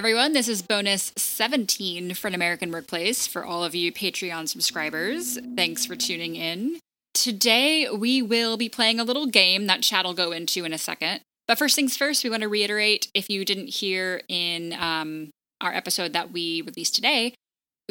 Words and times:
Everyone. 0.00 0.32
This 0.32 0.48
is 0.48 0.62
bonus 0.62 1.12
17 1.18 2.14
for 2.14 2.28
an 2.28 2.34
American 2.34 2.72
Workplace 2.72 3.26
for 3.26 3.44
all 3.44 3.62
of 3.62 3.74
you 3.74 3.92
Patreon 3.92 4.48
subscribers. 4.48 5.38
Thanks 5.54 5.84
for 5.84 5.94
tuning 5.94 6.36
in. 6.36 6.80
Today, 7.12 7.86
we 7.86 8.22
will 8.22 8.56
be 8.56 8.70
playing 8.70 8.98
a 8.98 9.04
little 9.04 9.26
game 9.26 9.66
that 9.66 9.82
Chad 9.82 10.06
will 10.06 10.14
go 10.14 10.32
into 10.32 10.64
in 10.64 10.72
a 10.72 10.78
second. 10.78 11.20
But 11.46 11.58
first 11.58 11.76
things 11.76 11.98
first, 11.98 12.24
we 12.24 12.30
want 12.30 12.40
to 12.40 12.48
reiterate 12.48 13.08
if 13.12 13.28
you 13.28 13.44
didn't 13.44 13.66
hear 13.66 14.22
in 14.26 14.72
um, 14.72 15.28
our 15.60 15.74
episode 15.74 16.14
that 16.14 16.32
we 16.32 16.62
released 16.62 16.94
today, 16.94 17.34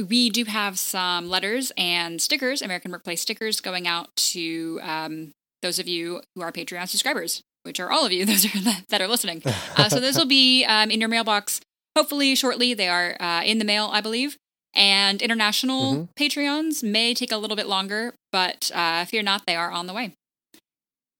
we 0.03 0.31
do 0.31 0.45
have 0.45 0.79
some 0.79 1.29
letters 1.29 1.71
and 1.77 2.19
stickers, 2.19 2.63
American 2.63 2.89
Workplace 2.89 3.21
stickers, 3.21 3.61
going 3.61 3.87
out 3.87 4.15
to 4.15 4.79
um, 4.81 5.29
those 5.61 5.77
of 5.77 5.87
you 5.87 6.21
who 6.33 6.41
are 6.41 6.51
Patreon 6.51 6.87
subscribers, 6.87 7.43
which 7.61 7.79
are 7.79 7.91
all 7.91 8.03
of 8.03 8.11
you, 8.11 8.25
those 8.25 8.47
are 8.47 8.81
that 8.89 8.99
are 8.99 9.07
listening. 9.07 9.43
Uh, 9.77 9.89
so 9.89 9.99
those 9.99 10.17
will 10.17 10.25
be 10.25 10.65
um, 10.65 10.89
in 10.89 10.99
your 10.99 11.07
mailbox 11.07 11.61
hopefully 11.95 12.35
shortly. 12.35 12.73
They 12.73 12.87
are 12.87 13.15
uh, 13.19 13.43
in 13.43 13.59
the 13.59 13.65
mail, 13.65 13.89
I 13.91 14.01
believe. 14.01 14.37
And 14.73 15.21
international 15.21 15.93
mm-hmm. 15.93 16.23
Patreons 16.23 16.83
may 16.83 17.13
take 17.13 17.31
a 17.31 17.37
little 17.37 17.57
bit 17.57 17.67
longer, 17.67 18.13
but 18.31 18.71
uh, 18.73 19.05
fear 19.05 19.23
not, 19.23 19.45
they 19.47 19.55
are 19.55 19.71
on 19.71 19.87
the 19.87 19.93
way. 19.93 20.13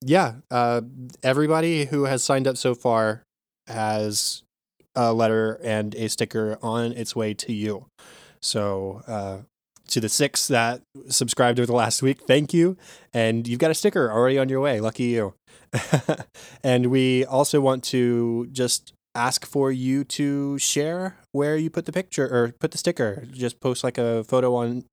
Yeah. 0.02 0.36
Uh, 0.50 0.82
everybody 1.24 1.86
who 1.86 2.06
has 2.06 2.24
signed 2.24 2.48
up 2.48 2.58
so 2.58 2.76
far 2.76 3.24
has 3.68 4.44
a 4.96 5.14
letter 5.14 5.60
and 5.64 5.96
a 5.96 6.10
sticker 6.10 6.58
on 6.62 6.92
its 6.94 7.16
way 7.16 7.34
to 7.34 7.54
you. 7.54 7.86
So, 8.42 9.02
uh, 9.08 9.38
to 9.90 10.00
the 10.00 10.10
six 10.10 10.48
that 10.48 10.82
subscribed 11.10 11.60
over 11.60 11.66
the 11.66 11.74
last 11.74 12.04
week, 12.04 12.22
thank 12.28 12.54
you. 12.54 12.78
And 13.12 13.48
you've 13.48 13.60
got 13.60 13.72
a 13.72 13.74
sticker 13.74 14.12
already 14.12 14.38
on 14.38 14.48
your 14.48 14.62
way. 14.62 14.80
Lucky 14.80 15.06
you. 15.06 15.34
and 16.64 16.88
we 16.88 17.26
also 17.26 17.60
want 17.60 17.84
to 17.86 18.48
just 18.52 18.94
ask 19.20 19.46
for 19.46 19.72
you 19.72 20.04
to 20.04 20.58
share 20.58 21.18
where 21.32 21.58
you 21.58 21.70
put 21.70 21.86
the 21.86 21.92
picture 21.92 22.26
or 22.26 22.54
put 22.60 22.72
the 22.72 22.78
sticker. 22.78 23.26
Just 23.32 23.60
post 23.60 23.84
like 23.84 23.98
a 23.98 24.24
photo 24.24 24.56
on 24.56 24.86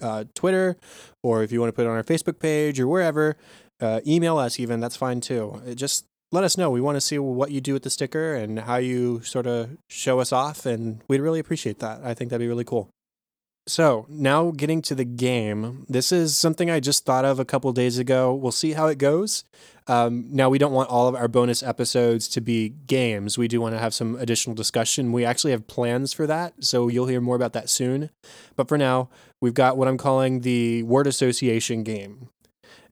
uh, 0.00 0.24
Twitter, 0.34 0.76
or 1.22 1.42
if 1.42 1.52
you 1.52 1.60
want 1.60 1.68
to 1.68 1.72
put 1.72 1.84
it 1.86 1.88
on 1.88 1.96
our 1.96 2.04
Facebook 2.04 2.38
page 2.38 2.80
or 2.80 2.88
wherever, 2.88 3.36
uh, 3.80 4.00
email 4.06 4.38
us 4.38 4.58
even. 4.58 4.80
That's 4.80 4.96
fine 4.96 5.20
too. 5.20 5.60
It 5.66 5.76
just 5.76 6.06
let 6.32 6.44
us 6.44 6.58
know. 6.58 6.70
We 6.70 6.80
want 6.80 6.96
to 6.96 7.00
see 7.00 7.18
what 7.18 7.50
you 7.50 7.60
do 7.60 7.72
with 7.74 7.82
the 7.82 7.90
sticker 7.90 8.34
and 8.34 8.60
how 8.60 8.76
you 8.76 9.22
sort 9.22 9.46
of 9.46 9.76
show 9.88 10.20
us 10.20 10.32
off, 10.32 10.66
and 10.66 11.02
we'd 11.08 11.20
really 11.20 11.40
appreciate 11.40 11.78
that. 11.80 12.00
I 12.02 12.14
think 12.14 12.30
that'd 12.30 12.44
be 12.44 12.48
really 12.48 12.64
cool. 12.64 12.88
So 13.68 14.06
now 14.08 14.52
getting 14.52 14.80
to 14.82 14.94
the 14.94 15.04
game, 15.04 15.86
this 15.88 16.12
is 16.12 16.36
something 16.36 16.70
I 16.70 16.78
just 16.78 17.04
thought 17.04 17.24
of 17.24 17.40
a 17.40 17.44
couple 17.44 17.72
days 17.72 17.98
ago. 17.98 18.32
We'll 18.32 18.52
see 18.52 18.74
how 18.74 18.86
it 18.86 18.98
goes. 18.98 19.42
Um, 19.88 20.26
now 20.30 20.48
we 20.48 20.58
don't 20.58 20.72
want 20.72 20.88
all 20.88 21.08
of 21.08 21.16
our 21.16 21.26
bonus 21.26 21.64
episodes 21.64 22.28
to 22.28 22.40
be 22.40 22.68
games. 22.86 23.36
We 23.36 23.48
do 23.48 23.60
want 23.60 23.74
to 23.74 23.80
have 23.80 23.92
some 23.92 24.14
additional 24.16 24.54
discussion. 24.54 25.10
We 25.10 25.24
actually 25.24 25.50
have 25.50 25.66
plans 25.66 26.12
for 26.12 26.28
that, 26.28 26.54
so 26.64 26.86
you'll 26.86 27.06
hear 27.06 27.20
more 27.20 27.34
about 27.34 27.54
that 27.54 27.68
soon. 27.68 28.10
But 28.54 28.68
for 28.68 28.78
now, 28.78 29.08
we've 29.40 29.54
got 29.54 29.76
what 29.76 29.88
I'm 29.88 29.98
calling 29.98 30.40
the 30.40 30.84
word 30.84 31.08
association 31.08 31.82
game. 31.82 32.28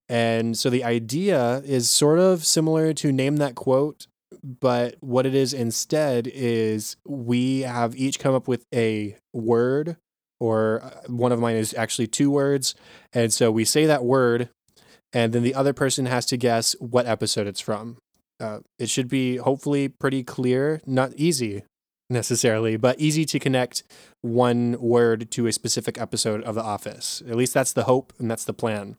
And 0.08 0.58
so 0.58 0.70
the 0.70 0.84
idea 0.84 1.62
is 1.64 1.88
sort 1.88 2.18
of 2.18 2.44
similar 2.44 2.92
to 2.94 3.12
name 3.12 3.36
that 3.36 3.54
quote, 3.54 4.08
but 4.42 4.96
what 5.00 5.24
it 5.24 5.36
is 5.36 5.54
instead 5.54 6.26
is 6.26 6.96
we 7.06 7.60
have 7.60 7.96
each 7.96 8.18
come 8.18 8.34
up 8.34 8.48
with 8.48 8.66
a 8.74 9.16
word 9.32 9.96
or 10.44 10.82
uh, 10.84 10.90
one 11.06 11.32
of 11.32 11.40
mine 11.40 11.56
is 11.56 11.72
actually 11.74 12.06
two 12.06 12.30
words. 12.30 12.74
And 13.14 13.32
so 13.32 13.50
we 13.50 13.64
say 13.64 13.86
that 13.86 14.04
word, 14.04 14.50
and 15.12 15.32
then 15.32 15.42
the 15.42 15.54
other 15.54 15.72
person 15.72 16.04
has 16.06 16.26
to 16.26 16.36
guess 16.36 16.76
what 16.80 17.06
episode 17.06 17.46
it's 17.46 17.60
from. 17.60 17.96
Uh, 18.38 18.58
it 18.78 18.90
should 18.90 19.08
be 19.08 19.36
hopefully 19.36 19.88
pretty 19.88 20.22
clear, 20.22 20.82
not 20.84 21.14
easy 21.14 21.64
necessarily, 22.10 22.76
but 22.76 23.00
easy 23.00 23.24
to 23.24 23.38
connect 23.38 23.84
one 24.20 24.76
word 24.78 25.30
to 25.30 25.46
a 25.46 25.52
specific 25.52 25.98
episode 25.98 26.42
of 26.42 26.56
The 26.56 26.62
Office. 26.62 27.22
At 27.26 27.36
least 27.36 27.54
that's 27.54 27.72
the 27.72 27.84
hope 27.84 28.12
and 28.18 28.30
that's 28.30 28.44
the 28.44 28.52
plan. 28.52 28.96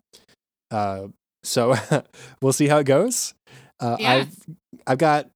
Uh, 0.71 1.09
so 1.43 1.75
we'll 2.41 2.53
see 2.53 2.69
how 2.69 2.79
it 2.79 2.85
goes. 2.85 3.35
Uh, 3.79 3.97
yeah. 3.99 4.11
I've 4.13 4.35
I've 4.87 4.97
got 4.97 5.29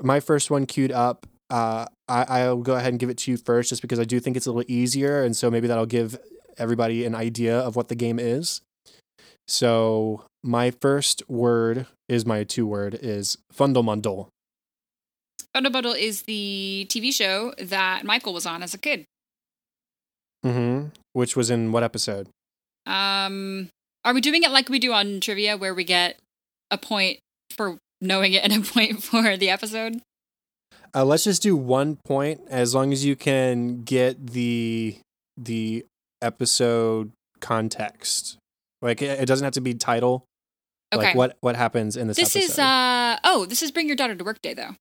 my 0.00 0.20
first 0.20 0.48
one 0.48 0.66
queued 0.66 0.92
up. 0.92 1.26
Uh, 1.48 1.86
I, 2.08 2.24
I'll 2.40 2.56
go 2.56 2.74
ahead 2.74 2.92
and 2.92 2.98
give 2.98 3.10
it 3.10 3.18
to 3.18 3.30
you 3.30 3.36
first, 3.36 3.68
just 3.68 3.82
because 3.82 4.00
I 4.00 4.04
do 4.04 4.20
think 4.20 4.36
it's 4.36 4.46
a 4.46 4.52
little 4.52 4.70
easier, 4.70 5.22
and 5.22 5.36
so 5.36 5.50
maybe 5.50 5.68
that'll 5.68 5.86
give 5.86 6.18
everybody 6.58 7.04
an 7.04 7.14
idea 7.14 7.58
of 7.58 7.76
what 7.76 7.88
the 7.88 7.94
game 7.94 8.18
is. 8.18 8.62
So 9.48 10.24
my 10.42 10.70
first 10.70 11.22
word 11.28 11.86
is 12.08 12.26
my 12.26 12.44
two 12.44 12.66
word 12.66 12.98
is 13.00 13.38
Fundle 13.52 13.84
Bundle. 13.84 14.28
Fundamental 15.54 15.92
is 15.92 16.22
the 16.22 16.86
TV 16.90 17.12
show 17.12 17.54
that 17.58 18.04
Michael 18.04 18.34
was 18.34 18.44
on 18.44 18.62
as 18.62 18.74
a 18.74 18.78
kid. 18.78 19.04
Mm-hmm. 20.44 20.88
Which 21.12 21.36
was 21.36 21.50
in 21.50 21.72
what 21.72 21.82
episode? 21.82 22.28
Um, 22.86 23.68
are 24.04 24.14
we 24.14 24.20
doing 24.20 24.42
it 24.42 24.50
like 24.50 24.68
we 24.68 24.78
do 24.78 24.92
on 24.92 25.20
trivia, 25.20 25.56
where 25.56 25.74
we 25.74 25.84
get 25.84 26.18
a 26.70 26.78
point 26.78 27.18
for 27.56 27.78
knowing 28.00 28.32
it 28.32 28.44
and 28.44 28.52
a 28.52 28.60
point 28.72 29.02
for 29.02 29.36
the 29.36 29.50
episode? 29.50 30.00
Uh, 30.94 31.04
let's 31.04 31.24
just 31.24 31.42
do 31.42 31.56
one 31.56 31.96
point 32.04 32.40
as 32.48 32.74
long 32.74 32.92
as 32.92 33.04
you 33.04 33.16
can 33.16 33.82
get 33.82 34.28
the 34.28 34.98
the 35.36 35.84
episode 36.22 37.12
context. 37.40 38.38
Like 38.82 39.02
it, 39.02 39.20
it 39.20 39.26
doesn't 39.26 39.44
have 39.44 39.54
to 39.54 39.60
be 39.60 39.74
title. 39.74 40.24
Okay. 40.94 41.06
Like 41.06 41.16
what 41.16 41.36
what 41.40 41.56
happens 41.56 41.96
in 41.96 42.08
this? 42.08 42.16
This 42.16 42.36
episode. 42.36 42.52
is 42.52 42.58
uh 42.58 43.16
oh, 43.24 43.46
this 43.46 43.62
is 43.62 43.70
Bring 43.70 43.86
Your 43.86 43.96
Daughter 43.96 44.14
to 44.14 44.24
Work 44.24 44.40
Day 44.42 44.54
though. 44.54 44.76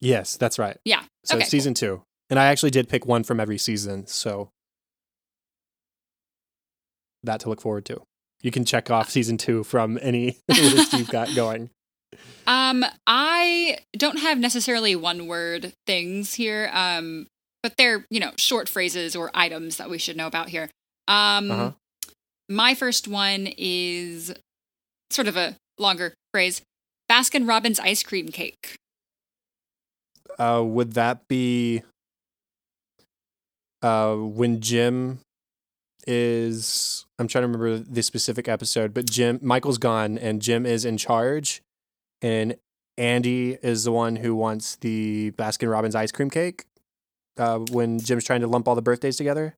Yes, 0.00 0.36
that's 0.36 0.58
right. 0.58 0.78
Yeah. 0.84 1.02
So 1.24 1.36
okay, 1.36 1.44
season 1.44 1.74
cool. 1.74 1.98
two, 1.98 2.02
and 2.30 2.38
I 2.38 2.46
actually 2.46 2.70
did 2.70 2.88
pick 2.88 3.06
one 3.06 3.22
from 3.22 3.38
every 3.38 3.58
season, 3.58 4.06
so 4.06 4.48
that 7.22 7.40
to 7.40 7.48
look 7.48 7.60
forward 7.60 7.84
to. 7.86 8.02
You 8.42 8.50
can 8.50 8.64
check 8.64 8.90
off 8.90 9.10
season 9.10 9.36
two 9.36 9.64
from 9.64 9.98
any 10.00 10.38
list 10.48 10.94
you've 10.94 11.10
got 11.10 11.34
going. 11.34 11.70
Um, 12.46 12.84
I 13.06 13.78
don't 13.96 14.18
have 14.18 14.38
necessarily 14.38 14.96
one 14.96 15.26
word 15.26 15.72
things 15.86 16.34
here. 16.34 16.70
Um, 16.72 17.26
but 17.62 17.76
they're, 17.76 18.06
you 18.10 18.20
know, 18.20 18.32
short 18.36 18.68
phrases 18.68 19.14
or 19.14 19.30
items 19.34 19.76
that 19.76 19.90
we 19.90 19.98
should 19.98 20.16
know 20.16 20.26
about 20.26 20.48
here. 20.48 20.70
Um, 21.08 21.50
uh-huh. 21.50 21.72
my 22.48 22.74
first 22.74 23.08
one 23.08 23.48
is 23.58 24.32
sort 25.10 25.28
of 25.28 25.36
a 25.36 25.56
longer 25.78 26.14
phrase. 26.32 26.62
Baskin 27.10 27.48
Robbins 27.48 27.80
ice 27.80 28.02
cream 28.02 28.28
cake. 28.28 28.76
Uh, 30.38 30.62
would 30.64 30.92
that 30.92 31.28
be 31.28 31.82
uh, 33.82 34.14
when 34.14 34.60
Jim 34.60 35.20
is 36.06 37.04
I'm 37.18 37.28
trying 37.28 37.42
to 37.42 37.48
remember 37.48 37.78
the 37.78 38.02
specific 38.02 38.48
episode, 38.48 38.94
but 38.94 39.04
Jim 39.10 39.38
Michael's 39.42 39.76
gone 39.76 40.16
and 40.16 40.40
Jim 40.40 40.64
is 40.64 40.84
in 40.84 40.96
charge 40.96 41.60
and 42.22 42.56
Andy 42.96 43.56
is 43.62 43.84
the 43.84 43.92
one 43.92 44.16
who 44.16 44.34
wants 44.34 44.76
the 44.76 45.32
Baskin 45.32 45.70
Robbins 45.70 45.94
ice 45.94 46.12
cream 46.12 46.30
cake 46.30 46.64
uh, 47.38 47.58
when 47.70 47.98
Jim's 47.98 48.24
trying 48.24 48.42
to 48.42 48.46
lump 48.46 48.68
all 48.68 48.74
the 48.74 48.82
birthdays 48.82 49.16
together. 49.16 49.54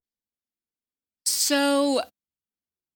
So 1.25 2.01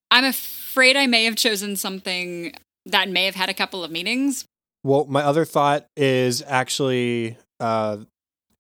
I'm 0.10 0.24
afraid 0.24 0.96
I 0.96 1.08
may 1.08 1.26
have 1.26 1.36
chosen 1.36 1.76
something 1.76 2.54
that 2.86 3.10
may 3.10 3.26
have 3.26 3.36
had 3.36 3.50
a 3.50 3.54
couple 3.54 3.84
of 3.84 3.92
meanings. 3.92 4.46
Well, 4.84 5.06
my 5.06 5.22
other 5.22 5.44
thought 5.44 5.86
is 5.98 6.44
actually 6.48 7.38
uh, 7.60 7.98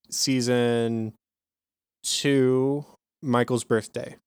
season 0.09 1.13
two, 2.03 2.85
Michael's 3.21 3.63
birthday. 3.63 4.17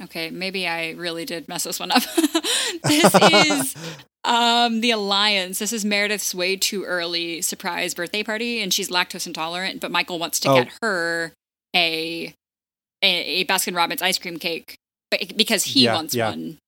Okay, 0.00 0.30
maybe 0.30 0.66
I 0.66 0.92
really 0.92 1.24
did 1.24 1.48
mess 1.48 1.64
this 1.64 1.80
one 1.80 1.90
up. 1.90 2.02
this 2.84 3.14
is 3.14 3.74
um, 4.28 4.82
the 4.82 4.90
Alliance. 4.90 5.58
This 5.58 5.72
is 5.72 5.84
Meredith's 5.84 6.34
way 6.34 6.54
too 6.54 6.84
early 6.84 7.40
surprise 7.40 7.94
birthday 7.94 8.22
party, 8.22 8.60
and 8.60 8.72
she's 8.72 8.90
lactose 8.90 9.26
intolerant. 9.26 9.80
But 9.80 9.90
Michael 9.90 10.18
wants 10.18 10.38
to 10.40 10.50
oh. 10.50 10.54
get 10.54 10.72
her 10.82 11.32
a, 11.74 12.34
a, 13.02 13.06
a 13.40 13.44
Baskin 13.46 13.74
Robbins 13.74 14.02
ice 14.02 14.18
cream 14.18 14.38
cake, 14.38 14.76
but 15.10 15.36
because 15.36 15.64
he 15.64 15.84
yeah, 15.84 15.94
wants 15.94 16.14
yeah. 16.14 16.28
one, 16.28 16.58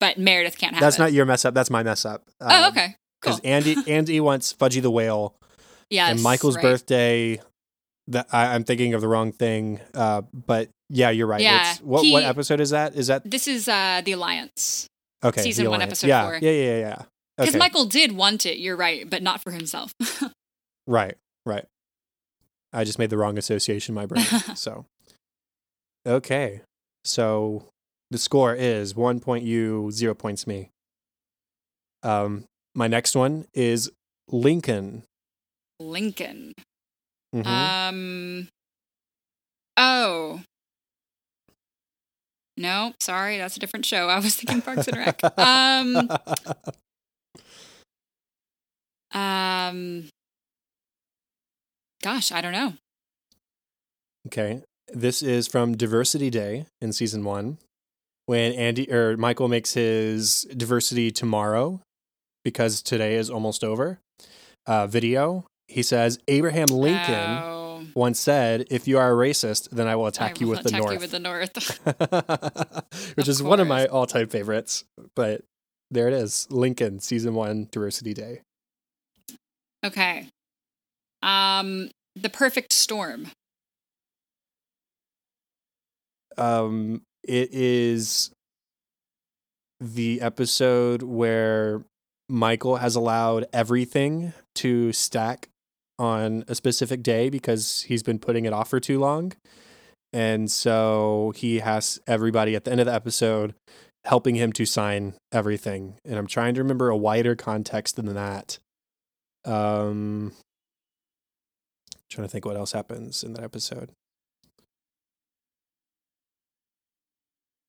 but 0.00 0.18
Meredith 0.18 0.58
can't 0.58 0.74
have. 0.74 0.80
That's 0.80 0.96
it. 0.96 1.02
not 1.02 1.12
your 1.12 1.26
mess 1.26 1.44
up. 1.44 1.52
That's 1.52 1.70
my 1.70 1.82
mess 1.82 2.04
up. 2.04 2.22
Oh, 2.40 2.46
um, 2.46 2.52
oh, 2.52 2.68
okay. 2.68 2.96
Because 3.20 3.40
cool. 3.40 3.50
Andy 3.50 3.76
Andy 3.86 4.18
wants 4.20 4.52
Fudgie 4.52 4.82
the 4.82 4.90
Whale. 4.90 5.34
Yeah. 5.90 6.08
And 6.08 6.22
Michael's 6.22 6.56
right. 6.56 6.62
birthday. 6.62 7.40
That 8.08 8.26
I, 8.32 8.56
am 8.56 8.64
thinking 8.64 8.94
of 8.94 9.02
the 9.02 9.08
wrong 9.08 9.30
thing. 9.30 9.78
Uh, 9.94 10.22
but 10.32 10.68
yeah, 10.88 11.10
you're 11.10 11.28
right. 11.28 11.40
Yeah. 11.40 11.70
It's, 11.70 11.80
what 11.80 12.02
he, 12.02 12.12
what 12.12 12.24
episode 12.24 12.58
is 12.58 12.70
that? 12.70 12.96
Is 12.96 13.06
that 13.06 13.30
this 13.30 13.46
is 13.46 13.68
uh 13.68 14.00
the 14.04 14.12
Alliance? 14.12 14.88
Okay. 15.22 15.42
Season 15.42 15.68
one, 15.68 15.82
episode 15.82 16.06
yeah, 16.06 16.24
four. 16.24 16.38
Yeah, 16.40 16.50
yeah, 16.50 16.78
yeah. 16.78 17.02
Because 17.36 17.54
okay. 17.54 17.58
Michael 17.58 17.86
did 17.86 18.12
want 18.12 18.46
it, 18.46 18.58
you're 18.58 18.76
right, 18.76 19.08
but 19.08 19.22
not 19.22 19.42
for 19.42 19.50
himself. 19.50 19.94
right, 20.86 21.16
right. 21.46 21.64
I 22.72 22.84
just 22.84 22.98
made 22.98 23.10
the 23.10 23.16
wrong 23.16 23.38
association 23.38 23.92
in 23.92 23.96
my 23.96 24.06
brain. 24.06 24.24
so, 24.54 24.86
okay. 26.06 26.60
So 27.04 27.64
the 28.10 28.18
score 28.18 28.54
is 28.54 28.94
one 28.94 29.20
point 29.20 29.44
you, 29.44 29.90
zero 29.90 30.14
points 30.14 30.46
me. 30.46 30.70
Um, 32.02 32.44
my 32.74 32.86
next 32.88 33.16
one 33.16 33.46
is 33.52 33.90
Lincoln. 34.28 35.02
Lincoln. 35.80 36.54
Mhm. 37.34 37.46
Um. 37.46 38.48
Oh. 39.76 40.29
No, 42.60 42.92
sorry, 43.00 43.38
that's 43.38 43.56
a 43.56 43.58
different 43.58 43.86
show. 43.86 44.08
I 44.08 44.16
was 44.20 44.34
thinking 44.36 44.60
Parks 44.60 44.86
and 44.86 44.98
Rec. 44.98 45.20
Um. 45.38 46.10
Um. 49.12 50.08
Gosh, 52.02 52.30
I 52.32 52.40
don't 52.40 52.52
know. 52.52 52.74
okay. 54.28 54.62
This 54.92 55.22
is 55.22 55.46
from 55.48 55.76
Diversity 55.76 56.30
Day 56.30 56.66
in 56.80 56.92
season 56.92 57.24
one, 57.24 57.58
when 58.26 58.52
Andy 58.52 58.90
or 58.92 59.16
Michael 59.16 59.48
makes 59.48 59.74
his 59.74 60.46
diversity 60.56 61.10
tomorrow 61.10 61.80
because 62.44 62.82
today 62.82 63.14
is 63.16 63.30
almost 63.30 63.62
over. 63.64 63.98
Uh, 64.66 64.86
video. 64.86 65.44
He 65.68 65.82
says 65.82 66.18
Abraham 66.28 66.66
Lincoln 66.66 67.38
Oh, 67.42 67.59
once 68.00 68.18
said, 68.18 68.66
"If 68.70 68.88
you 68.88 68.96
are 68.98 69.12
a 69.12 69.14
racist, 69.28 69.68
then 69.70 69.86
I 69.86 69.94
will 69.94 70.06
attack 70.06 70.38
I 70.38 70.40
you 70.40 70.46
will 70.46 70.56
with 70.56 70.62
the 70.62 70.68
attack 70.70 70.80
north." 70.80 70.94
you 70.94 70.98
with 71.00 71.10
the 71.10 71.20
north. 71.20 73.14
Which 73.16 73.28
Of 73.28 73.28
is 73.28 73.42
one 73.42 73.60
of 73.60 73.68
my 73.68 73.86
all-time 73.86 74.28
favorites. 74.28 74.84
But 75.14 75.42
there 75.90 76.08
it 76.08 76.14
is, 76.14 76.46
Lincoln, 76.50 77.00
season 77.00 77.34
one, 77.34 77.68
Diversity 77.70 78.14
Day. 78.14 78.40
okay. 79.84 80.28
Um, 81.22 81.90
the 82.16 82.30
perfect 82.30 82.72
storm. 82.72 83.26
Um, 86.38 87.02
it 87.22 87.52
is 87.52 88.30
the 89.78 90.22
episode 90.22 91.02
where 91.02 91.84
Michael 92.30 92.76
has 92.76 92.96
allowed 92.96 93.44
everything 93.52 94.32
to 94.54 94.92
stack 94.94 95.50
on 96.00 96.44
a 96.48 96.54
specific 96.54 97.02
day 97.02 97.28
because 97.28 97.82
he's 97.82 98.02
been 98.02 98.18
putting 98.18 98.46
it 98.46 98.52
off 98.52 98.70
for 98.70 98.80
too 98.80 98.98
long. 98.98 99.32
And 100.12 100.50
so 100.50 101.32
he 101.36 101.60
has 101.60 102.00
everybody 102.06 102.56
at 102.56 102.64
the 102.64 102.72
end 102.72 102.80
of 102.80 102.86
the 102.86 102.94
episode 102.94 103.54
helping 104.04 104.34
him 104.34 104.52
to 104.54 104.64
sign 104.64 105.14
everything. 105.30 105.94
And 106.04 106.18
I'm 106.18 106.26
trying 106.26 106.54
to 106.54 106.62
remember 106.62 106.88
a 106.88 106.96
wider 106.96 107.36
context 107.36 107.96
than 107.96 108.12
that. 108.14 108.58
Um 109.44 110.32
trying 112.10 112.26
to 112.26 112.30
think 112.30 112.44
what 112.44 112.56
else 112.56 112.72
happens 112.72 113.22
in 113.22 113.34
that 113.34 113.44
episode. 113.44 113.90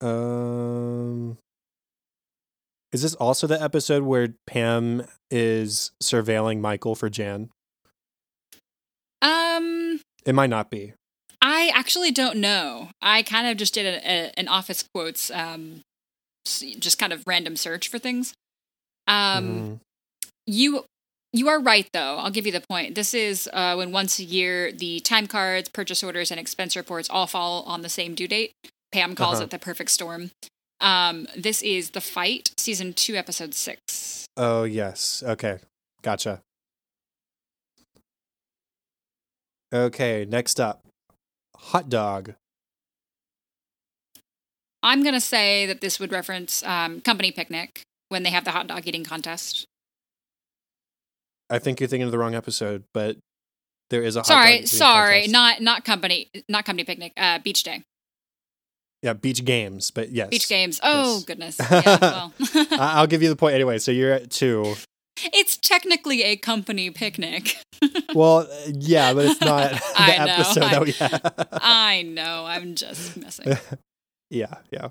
Um, 0.01 1.37
is 2.91 3.03
this 3.03 3.13
also 3.15 3.47
the 3.47 3.61
episode 3.61 4.03
where 4.03 4.29
Pam 4.47 5.03
is 5.29 5.91
surveilling 6.01 6.59
Michael 6.59 6.95
for 6.95 7.09
Jan? 7.09 7.49
It 10.25 10.33
might 10.33 10.49
not 10.49 10.69
be. 10.69 10.93
I 11.41 11.71
actually 11.73 12.11
don't 12.11 12.37
know. 12.37 12.89
I 13.01 13.23
kind 13.23 13.47
of 13.47 13.57
just 13.57 13.73
did 13.73 13.85
a, 13.85 13.97
a, 14.07 14.31
an 14.39 14.47
office 14.47 14.83
quotes, 14.93 15.31
um, 15.31 15.81
just 16.45 16.99
kind 16.99 17.11
of 17.13 17.23
random 17.25 17.55
search 17.55 17.87
for 17.87 17.97
things. 17.99 18.33
Um, 19.07 19.45
Mhm. 19.45 19.79
you 20.45 20.85
you 21.33 21.47
are 21.47 21.59
right 21.61 21.87
though. 21.93 22.17
I'll 22.17 22.29
give 22.29 22.45
you 22.45 22.51
the 22.51 22.63
point. 22.69 22.93
This 22.95 23.13
is 23.13 23.49
uh, 23.53 23.73
when 23.75 23.91
once 23.91 24.19
a 24.19 24.23
year 24.23 24.71
the 24.71 24.99
time 24.99 25.27
cards, 25.27 25.69
purchase 25.69 26.03
orders, 26.03 26.29
and 26.29 26.39
expense 26.39 26.75
reports 26.75 27.09
all 27.09 27.25
fall 27.25 27.63
on 27.63 27.81
the 27.81 27.89
same 27.89 28.15
due 28.15 28.27
date. 28.27 28.51
Pam 28.91 29.15
calls 29.15 29.35
Uh-huh. 29.35 29.45
it 29.45 29.49
the 29.51 29.59
perfect 29.59 29.91
storm. 29.91 30.31
Um, 30.81 31.27
this 31.37 31.61
is 31.61 31.91
the 31.91 32.01
fight, 32.01 32.51
season 32.57 32.93
two, 32.93 33.15
episode 33.15 33.53
six. 33.53 34.25
Oh 34.37 34.63
yes. 34.65 35.23
Okay. 35.25 35.59
Gotcha. 36.01 36.41
Okay. 39.73 40.25
Next 40.25 40.59
up, 40.59 40.85
hot 41.55 41.89
dog. 41.89 42.33
I'm 44.83 45.03
gonna 45.03 45.21
say 45.21 45.65
that 45.67 45.81
this 45.81 45.99
would 45.99 46.11
reference 46.11 46.63
um, 46.63 47.01
company 47.01 47.31
picnic 47.31 47.83
when 48.09 48.23
they 48.23 48.31
have 48.31 48.45
the 48.45 48.51
hot 48.51 48.67
dog 48.67 48.87
eating 48.87 49.03
contest. 49.03 49.65
I 51.49 51.59
think 51.59 51.79
you're 51.79 51.87
thinking 51.87 52.05
of 52.05 52.11
the 52.11 52.17
wrong 52.17 52.33
episode, 52.33 52.83
but 52.93 53.17
there 53.89 54.01
is 54.01 54.15
a 54.15 54.19
hot 54.21 54.27
dog 54.27 54.35
sorry, 54.37 54.65
sorry, 54.65 55.13
contest. 55.13 55.31
not 55.31 55.61
not 55.61 55.85
company, 55.85 56.29
not 56.49 56.65
company 56.65 56.83
picnic. 56.83 57.13
Uh, 57.15 57.37
beach 57.39 57.61
day, 57.63 57.83
yeah 59.03 59.13
beach 59.13 59.45
games, 59.45 59.91
but 59.91 60.09
yes, 60.09 60.29
beach 60.29 60.49
games. 60.49 60.79
Oh 60.81 61.15
Yes. 61.17 61.23
goodness. 61.25 61.57
Yeah, 61.59 61.97
well, 62.01 62.33
I'll 62.71 63.07
give 63.07 63.21
you 63.21 63.29
the 63.29 63.35
point 63.35 63.53
anyway. 63.53 63.77
So 63.77 63.91
you're 63.91 64.13
at 64.13 64.31
two. 64.31 64.73
It's 65.17 65.57
technically 65.57 66.23
a 66.23 66.35
company 66.37 66.89
picnic. 66.91 67.57
Well, 68.13 68.39
uh, 68.39 68.47
yeah, 68.73 69.13
but 69.13 69.25
it's 69.25 69.39
not 69.41 69.71
the 69.71 69.81
I 69.95 70.17
know, 70.25 70.33
episode 70.33 70.63
I- 70.63 70.69
that 70.71 70.81
we 70.83 70.91
have. 70.99 71.47
I 71.53 72.01
know. 72.03 72.45
I'm 72.45 72.75
just 72.75 73.15
messing. 73.17 73.57
yeah, 74.29 74.53
yeah. 74.69 74.89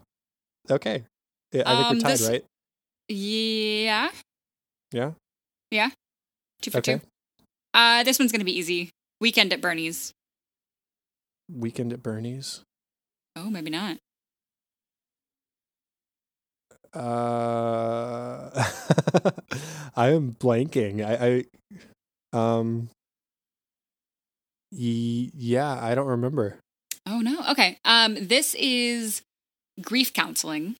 Okay. 0.70 1.04
Yeah, 1.52 1.62
I 1.66 1.74
think 1.76 1.86
Um, 1.86 1.96
we're 1.96 2.00
tied, 2.00 2.12
this- 2.12 2.28
right? 2.28 2.44
Yeah. 3.08 4.08
Yeah. 4.92 5.12
Yeah. 5.70 5.90
Two 6.62 6.70
for 6.72 6.78
Okay. 6.78 6.94
two. 6.98 7.00
Uh, 7.74 8.02
this 8.02 8.18
one's 8.18 8.32
gonna 8.32 8.44
be 8.44 8.56
easy. 8.58 8.90
Weekend 9.20 9.52
at 9.52 9.60
Bernie's. 9.60 10.12
Weekend 11.52 11.92
at 11.92 12.02
Bernie's. 12.02 12.62
Oh, 13.36 13.50
maybe 13.50 13.70
not. 13.70 13.98
Uh, 16.92 18.50
I 19.96 20.10
am 20.10 20.36
blanking. 20.38 21.04
I, 21.04 21.44
I 22.32 22.38
um, 22.38 22.88
ye, 24.70 25.30
yeah, 25.34 25.78
I 25.82 25.94
don't 25.94 26.06
remember. 26.06 26.56
Oh 27.06 27.20
no. 27.20 27.42
Okay. 27.50 27.78
Um, 27.84 28.16
this 28.28 28.54
is 28.58 29.22
grief 29.80 30.12
counseling. 30.12 30.76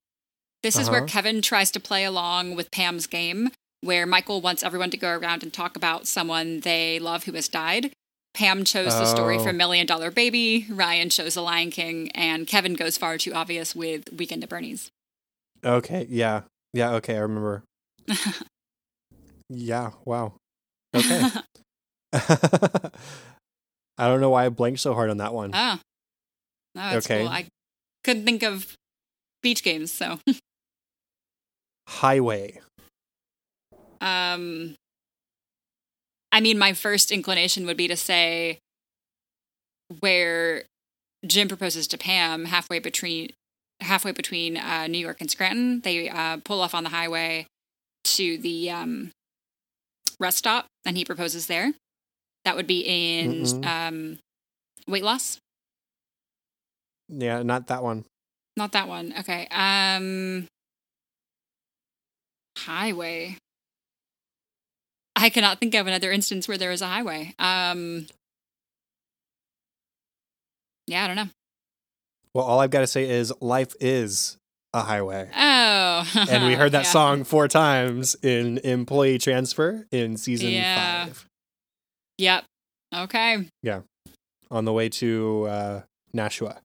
This 0.62 0.76
is 0.78 0.90
where 0.90 1.00
Uh-huh. 1.00 1.06
Kevin 1.08 1.40
tries 1.42 1.70
to 1.72 1.80
play 1.80 2.04
along 2.04 2.54
with 2.54 2.70
Pam's 2.70 3.06
game, 3.06 3.50
where 3.80 4.06
Michael 4.06 4.40
wants 4.42 4.62
everyone 4.62 4.90
to 4.90 4.96
go 4.98 5.10
around 5.16 5.42
and 5.42 5.52
talk 5.52 5.74
about 5.76 6.06
someone 6.06 6.60
they 6.60 6.98
love 6.98 7.24
who 7.24 7.32
has 7.32 7.48
died. 7.48 7.92
Pam 8.34 8.62
chose 8.64 8.92
the 8.92 9.06
story 9.06 9.38
Oh. 9.38 9.42
for 9.42 9.52
Million 9.52 9.86
Dollar 9.86 10.10
Baby. 10.10 10.66
Ryan 10.70 11.08
chose 11.10 11.34
The 11.34 11.42
Lion 11.42 11.70
King, 11.70 12.10
and 12.12 12.46
Kevin 12.46 12.74
goes 12.74 12.96
far 12.96 13.18
too 13.18 13.32
obvious 13.32 13.74
with 13.74 14.12
Weekend 14.12 14.44
at 14.44 14.50
Bernie's. 14.50 14.90
Okay, 15.64 16.06
yeah, 16.08 16.42
yeah. 16.72 16.92
Okay, 16.92 17.16
I 17.16 17.20
remember. 17.20 17.64
Yeah, 19.50 19.90
wow. 20.04 20.34
Okay. 20.94 21.22
I 22.12 24.08
don't 24.08 24.20
know 24.20 24.30
why 24.30 24.46
I 24.46 24.48
blanked 24.48 24.80
so 24.80 24.94
hard 24.94 25.10
on 25.10 25.18
that 25.18 25.34
one. 25.34 25.50
Oh. 25.54 25.78
No, 26.74 26.80
that's 26.90 27.06
Okay. 27.06 27.20
cool. 27.20 27.28
I 27.28 27.46
couldn't 28.04 28.24
think 28.24 28.42
of 28.42 28.74
beach 29.42 29.62
games, 29.62 29.92
so 29.92 30.18
Highway. 31.88 32.60
um 34.00 34.74
I 36.32 36.40
mean 36.40 36.58
my 36.58 36.72
first 36.72 37.10
inclination 37.10 37.66
would 37.66 37.76
be 37.76 37.88
to 37.88 37.96
say 37.96 38.58
where 40.00 40.64
Jim 41.26 41.48
proposes 41.48 41.86
to 41.88 41.98
Pam 41.98 42.46
halfway 42.46 42.78
between 42.78 43.30
halfway 43.80 44.12
between 44.12 44.56
uh, 44.56 44.86
New 44.86 44.98
York 44.98 45.20
and 45.20 45.30
Scranton. 45.30 45.80
They 45.80 46.08
uh, 46.08 46.38
pull 46.44 46.60
off 46.60 46.74
on 46.74 46.84
the 46.84 46.90
highway 46.90 47.46
to 48.04 48.38
the 48.38 48.70
um, 48.70 49.10
rest 50.20 50.38
stop, 50.38 50.66
and 50.84 50.96
he 50.96 51.04
proposes 51.04 51.46
there. 51.46 51.72
That 52.44 52.56
would 52.56 52.66
be 52.66 52.80
in 52.80 53.42
Mm-mm. 53.42 53.66
um, 53.66 54.18
weight 54.86 55.02
loss. 55.04 55.38
Yeah, 57.08 57.42
not 57.42 57.66
that 57.68 57.82
one. 57.82 58.04
Not 58.56 58.72
that 58.72 58.88
one. 58.88 59.14
Okay. 59.18 59.48
Um 59.50 60.46
highway. 62.56 63.36
I 65.16 65.30
cannot 65.30 65.58
think 65.60 65.74
of 65.74 65.86
another 65.86 66.12
instance 66.12 66.46
where 66.46 66.58
there 66.58 66.70
is 66.72 66.82
a 66.82 66.86
highway. 66.86 67.34
Um 67.38 68.06
Yeah, 70.86 71.04
I 71.04 71.06
don't 71.06 71.16
know. 71.16 71.28
Well, 72.34 72.44
all 72.44 72.60
I've 72.60 72.70
got 72.70 72.80
to 72.80 72.86
say 72.86 73.08
is 73.08 73.32
life 73.40 73.74
is 73.80 74.36
a 74.72 74.82
highway. 74.82 75.28
Oh. 75.34 76.08
And 76.28 76.46
we 76.46 76.54
heard 76.54 76.72
that 76.72 76.84
Yeah. 76.84 76.90
song 76.90 77.24
four 77.24 77.48
times 77.48 78.14
in 78.22 78.58
Employee 78.58 79.18
Transfer 79.18 79.86
in 79.90 80.16
season 80.16 80.50
Yeah. 80.50 81.04
five 81.06 81.26
Yep. 82.18 82.44
Okay. 82.94 83.46
Yeah. 83.62 83.80
On 84.50 84.64
the 84.64 84.72
way 84.72 84.88
to 84.90 85.46
uh, 85.48 85.80
Nashua. 86.12 86.60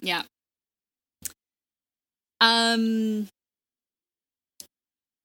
Yeah. 0.00 0.22
Um 2.40 3.28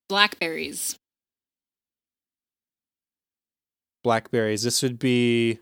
blackberries. 0.09 0.95
Blackberries. 4.03 4.63
This 4.63 4.81
would 4.81 4.97
be 4.99 5.59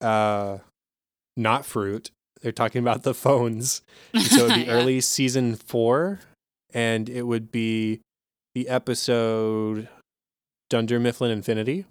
uh, 0.00 0.58
not 1.36 1.66
fruit. 1.66 2.10
They're 2.44 2.52
talking 2.52 2.80
about 2.80 3.02
the 3.02 3.14
phones. 3.14 3.80
So 4.14 4.44
it 4.44 4.48
would 4.48 4.54
be 4.54 4.60
Yeah. 4.66 4.72
early 4.72 5.00
season 5.00 5.56
four, 5.56 6.20
and 6.72 7.08
it 7.08 7.22
would 7.22 7.50
be 7.50 8.00
the 8.54 8.68
episode 8.68 9.88
Dunder 10.70 11.00
Mifflin 11.00 11.32
Infinity. 11.32 11.86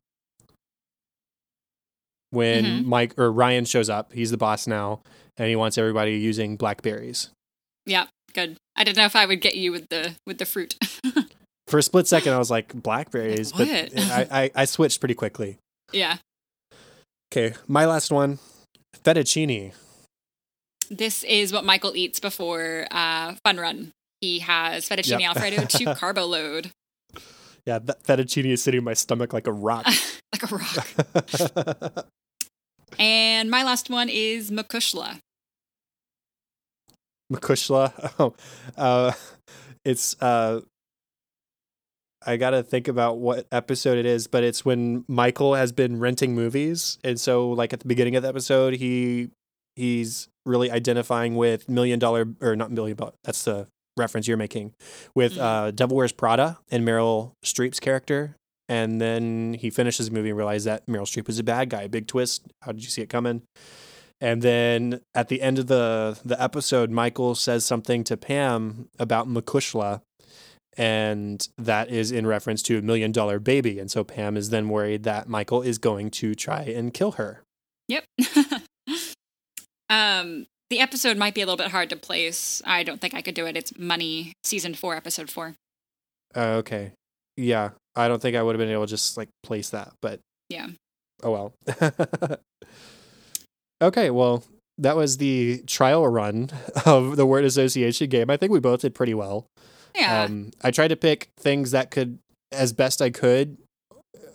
when 2.29 2.63
Mhm. 2.65 2.85
Mike 2.85 3.13
or 3.19 3.31
Ryan 3.31 3.63
shows 3.65 3.89
up. 3.89 4.11
He's 4.13 4.31
the 4.31 4.37
boss 4.37 4.65
now, 4.65 5.01
and 5.37 5.49
he 5.49 5.55
wants 5.55 5.77
everybody 5.77 6.13
using 6.17 6.55
blackberries. 6.57 7.29
Yeah, 7.85 8.07
good. 8.33 8.57
I 8.75 8.83
didn't 8.83 8.97
know 8.97 9.05
if 9.05 9.15
I 9.15 9.25
would 9.27 9.39
get 9.41 9.55
you 9.55 9.71
with 9.71 9.87
the 9.89 10.15
with 10.25 10.39
the 10.39 10.45
fruit. 10.45 10.75
For 11.67 11.77
a 11.77 11.83
split 11.83 12.07
second, 12.07 12.33
I 12.33 12.39
was 12.39 12.49
like 12.49 12.73
blackberries, 12.73 13.51
but? 13.51 13.67
I, 13.69 14.27
I 14.31 14.51
I 14.55 14.65
switched 14.65 14.99
pretty 14.99 15.13
quickly. 15.15 15.57
yeah. 15.91 16.17
Okay, 17.31 17.55
my 17.67 17.85
last 17.85 18.11
one, 18.11 18.39
fettuccine. 19.03 19.73
This 20.89 21.23
is 21.23 21.51
what 21.53 21.65
Michael 21.65 21.95
eats 21.95 22.19
before 22.19 22.87
uh, 22.91 23.35
Fun 23.43 23.57
Run. 23.57 23.91
He 24.21 24.39
has 24.39 24.87
fettuccine 24.87 25.19
Yep. 25.19 25.35
alfredo 25.35 25.65
to 25.65 25.95
carbo 25.99 26.25
load, 26.25 26.71
Yeah, 27.65 27.79
that 27.79 28.03
fettuccine 28.03 28.45
is 28.45 28.61
sitting 28.63 28.79
in 28.79 28.83
my 28.83 28.93
stomach 28.93 29.33
like 29.33 29.47
a 29.47 29.51
rock. 29.51 29.85
like 30.33 30.51
a 30.51 30.55
rock. 30.55 32.05
And 32.99 33.49
my 33.49 33.63
last 33.63 33.89
one 33.89 34.07
is 34.07 34.51
Mo 34.51 34.61
Cuishle. 34.61 35.17
Makushla. 37.31 37.91
Oh, 38.19 38.33
uh, 38.77 39.11
it's 39.83 40.15
uh, 40.21 40.61
I 42.25 42.37
gotta 42.37 42.61
think 42.63 42.87
about 42.87 43.17
what 43.17 43.47
episode 43.51 43.97
it 43.97 44.05
is, 44.05 44.27
but 44.27 44.43
it's 44.43 44.63
when 44.63 45.05
Michael 45.07 45.55
has 45.55 45.71
been 45.71 45.99
renting 45.99 46.35
movies, 46.35 46.99
and 47.03 47.19
so 47.19 47.49
like 47.49 47.73
at 47.73 47.79
the 47.79 47.87
beginning 47.87 48.15
of 48.15 48.21
the 48.23 48.29
episode, 48.29 48.75
he 48.75 49.29
he's 49.75 50.27
really 50.45 50.69
identifying 50.71 51.35
with 51.35 51.69
Million 51.69 51.99
Dollar 51.99 52.25
or 52.41 52.55
not 52.55 52.71
Million, 52.71 52.95
but 52.97 53.13
that's 53.23 53.43
the 53.43 53.67
reference 53.97 54.27
you're 54.27 54.37
making 54.37 54.73
with 55.15 55.33
Mhm. 55.33 55.39
uh, 55.41 55.71
Devil 55.71 55.97
Wears 55.97 56.11
Prada 56.11 56.57
and 56.71 56.85
Meryl 56.87 57.31
Streep's 57.45 57.79
character. 57.79 58.35
And 58.69 58.99
then 59.01 59.53
he 59.55 59.69
finishes 59.69 60.07
the 60.07 60.13
movie 60.13 60.29
and 60.29 60.37
realizes 60.37 60.65
that 60.65 60.85
Meryl 60.87 61.03
Streep 61.03 61.27
was 61.27 61.37
a 61.37 61.43
bad 61.43 61.69
guy. 61.69 61.87
Big 61.87 62.07
twist. 62.07 62.43
How 62.63 62.71
did 62.71 62.83
you 62.83 62.89
see 62.89 63.01
it 63.01 63.09
coming? 63.09 63.41
And 64.21 64.41
then 64.41 65.01
at 65.13 65.27
the 65.27 65.41
end 65.41 65.59
of 65.59 65.67
the 65.67 66.17
the 66.23 66.41
episode, 66.41 66.89
Michael 66.89 67.35
says 67.35 67.65
something 67.65 68.03
to 68.05 68.15
Pam 68.15 68.87
about 68.97 69.27
Mo 69.27 69.41
Cuishle, 69.41 70.01
and 70.77 71.45
that 71.57 71.89
is 71.89 72.11
in 72.11 72.25
reference 72.25 72.63
to 72.63 72.77
a 72.77 72.81
million 72.81 73.11
dollar 73.11 73.37
baby. 73.39 73.79
And 73.79 73.91
so 73.91 74.03
Pam 74.03 74.37
is 74.37 74.49
then 74.49 74.69
worried 74.69 75.03
that 75.03 75.27
Michael 75.27 75.61
is 75.61 75.77
going 75.77 76.09
to 76.11 76.33
try 76.33 76.61
and 76.61 76.93
kill 76.93 77.11
her. 77.13 77.43
Yep. 77.89 78.05
um, 79.93 80.45
the 80.69 80.79
episode 80.79 81.17
might 81.17 81.33
be 81.35 81.41
a 81.41 81.45
little 81.45 81.57
bit 81.57 81.71
hard 81.71 81.89
to 81.91 81.95
place. 81.95 82.61
I 82.65 82.83
don't 82.83 82.99
think 82.99 83.13
I 83.13 83.21
could 83.21 83.35
do 83.35 83.45
it. 83.45 83.55
It's 83.55 83.77
Money, 83.77 84.33
season 84.43 84.73
four, 84.73 84.95
episode 84.95 85.29
four. 85.29 85.55
Uh, 86.35 86.55
okay, 86.61 86.91
yeah, 87.37 87.69
I 87.95 88.07
don't 88.07 88.21
think 88.21 88.35
I 88.35 88.41
would 88.41 88.55
have 88.55 88.59
been 88.59 88.69
able 88.73 88.85
to 88.85 88.89
just 88.89 89.17
like 89.17 89.29
place 89.43 89.69
that, 89.69 89.93
but 90.01 90.19
Yeah. 90.49 90.67
oh 91.21 91.31
well. 91.31 91.53
okay, 93.81 94.09
well, 94.09 94.43
that 94.79 94.95
was 94.95 95.17
the 95.17 95.61
trial 95.67 96.07
run 96.07 96.49
of 96.85 97.15
the 97.17 97.25
word 97.25 97.45
association 97.45 98.09
game. 98.09 98.29
I 98.29 98.37
think 98.37 98.51
we 98.51 98.59
both 98.59 98.81
did 98.81 98.95
pretty 98.95 99.13
well. 99.13 99.45
Yeah. 99.95 100.23
Um, 100.23 100.51
I 100.63 100.71
tried 100.71 100.87
to 100.87 100.95
pick 100.95 101.29
things 101.37 101.71
that 101.71 101.91
could, 101.91 102.17
as 102.51 102.73
best 102.73 102.99
I 103.01 103.11
could, 103.11 103.57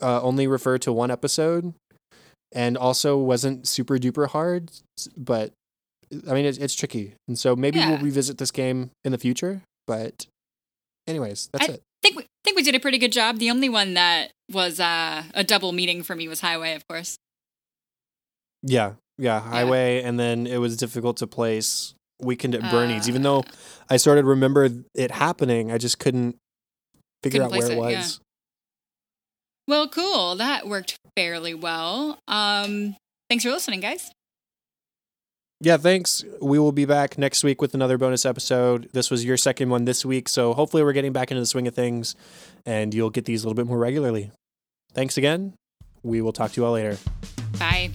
uh, 0.01 0.23
only 0.23 0.47
refer 0.47 0.79
to 0.79 0.93
one 0.93 1.11
episode, 1.11 1.75
and 2.53 2.77
also 2.77 3.17
wasn't 3.19 3.67
super 3.69 3.97
duper 3.99 4.29
hard. 4.29 4.71
But 5.17 5.53
I 6.29 6.33
mean, 6.33 6.45
it's, 6.47 6.59
it's 6.59 6.75
tricky, 6.75 7.15
and 7.29 7.39
so 7.39 7.55
maybe 7.55 7.79
we'll 7.79 7.99
revisit 7.99 8.39
this 8.39 8.51
game 8.51 8.91
in 9.05 9.13
the 9.13 9.19
future. 9.19 9.63
But, 9.87 10.27
anyways, 11.07 11.49
that's 11.53 11.69
I- 11.69 11.73
it. 11.75 11.83
think 12.03 12.17
we 12.17 12.27
think 12.45 12.57
we 12.57 12.63
did 12.63 12.75
a 12.75 12.81
pretty 12.81 12.99
good 12.99 13.13
job. 13.13 13.39
The 13.39 13.51
only 13.51 13.69
one 13.69 13.95
that 13.95 14.31
was 14.51 14.81
uh, 14.81 15.25
a 15.35 15.45
double 15.45 15.73
meeting 15.73 16.03
for 16.03 16.15
me 16.17 16.29
was 16.29 16.41
Highway, 16.41 16.75
of 16.75 16.87
course. 16.89 17.17
Yeah, 18.63 18.95
yeah, 19.19 19.41
highway, 19.41 20.03
and 20.03 20.19
then 20.19 20.47
it 20.47 20.59
was 20.59 20.77
difficult 20.77 21.17
to 21.19 21.27
place 21.27 21.95
weekend 22.21 22.55
at 22.55 22.63
Bernie's, 22.71 23.09
even 23.09 23.23
though 23.23 23.41
Uh, 23.41 23.43
I 23.91 23.97
sort 23.99 24.19
of 24.19 24.25
remember 24.27 24.69
it 24.95 25.11
happening. 25.11 25.71
I 25.71 25.79
just 25.79 25.99
couldn't 25.99 26.37
figure 27.23 27.41
Couldn't 27.43 27.55
out 27.55 27.59
where 27.59 27.71
it 27.71 27.75
it, 27.75 27.79
was. 27.79 28.21
Well, 29.69 29.87
cool. 29.87 30.35
That 30.37 30.67
worked 30.67 30.99
fairly 31.15 31.53
well. 31.55 32.19
Um, 32.27 32.97
thanks 33.29 33.45
for 33.45 33.51
listening, 33.51 33.81
guys. 33.81 34.11
yeah, 35.61 35.77
thanks. 35.77 36.25
We 36.41 36.59
will 36.59 36.73
be 36.73 36.87
back 36.87 37.19
next 37.19 37.45
week 37.45 37.61
with 37.61 37.75
another 37.75 37.99
bonus 37.99 38.25
episode. 38.25 38.89
This 38.95 39.11
was 39.11 39.25
your 39.27 39.37
second 39.37 39.69
one 39.69 39.85
this 39.85 40.07
week, 40.07 40.29
so 40.29 40.55
hopefully 40.55 40.83
we're 40.83 40.95
getting 40.95 41.13
back 41.13 41.31
into 41.31 41.41
the 41.43 41.47
swing 41.47 41.69
of 41.69 41.75
things 41.75 42.17
and 42.65 42.95
you'll 42.95 43.11
get 43.11 43.27
these 43.27 43.45
a 43.45 43.47
little 43.47 43.57
bit 43.63 43.69
more 43.69 43.79
regularly. 43.79 44.31
Thanks 44.95 45.19
again. 45.19 45.53
We 46.03 46.23
will 46.23 46.33
talk 46.33 46.53
to 46.53 46.61
you 46.61 46.65
all 46.65 46.73
later. 46.73 46.97
Bye. 47.59 47.91